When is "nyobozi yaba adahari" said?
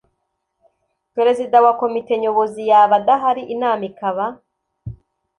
2.23-3.43